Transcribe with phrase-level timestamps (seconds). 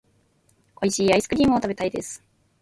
[0.81, 2.23] 美味しいアイスクリームを食べたいです。